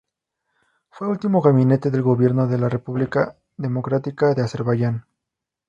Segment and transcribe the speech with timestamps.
[0.89, 5.05] Fue último gabinete del gobierno de la República Democrática de Azerbaiyán,